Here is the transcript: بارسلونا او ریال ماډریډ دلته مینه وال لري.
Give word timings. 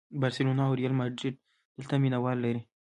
بارسلونا 0.21 0.63
او 0.67 0.73
ریال 0.79 0.93
ماډریډ 0.99 1.35
دلته 1.77 1.95
مینه 2.03 2.17
وال 2.23 2.37
لري. 2.45 2.61